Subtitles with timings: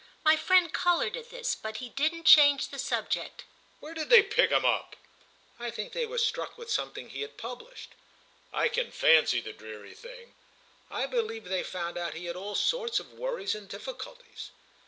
[0.25, 3.43] My friend coloured at this, but he didn't change the subject.
[3.79, 4.95] "Where did they pick him up?"
[5.59, 7.91] "I think they were struck with something he had published."
[8.51, 10.33] "I can fancy the dreary thing!"
[10.89, 14.49] "I believe they found out he had all sorts of worries and difficulties."